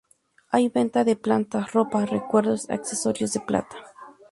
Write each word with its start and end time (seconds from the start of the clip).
Hay 0.49 0.67
venta 0.69 1.03
de 1.03 1.15
plantas, 1.15 1.73
ropa, 1.73 2.07
recuerdos, 2.07 2.71
accesorios 2.71 3.33
de 3.33 3.39
plata. 3.41 3.75